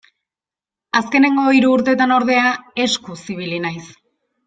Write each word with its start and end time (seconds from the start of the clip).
Azkenengo 0.99 1.45
hiru 1.57 1.75
urtetan, 1.75 2.15
ordea, 2.17 2.49
eskuz 2.89 3.19
ibili 3.37 3.65
naiz. 3.69 3.87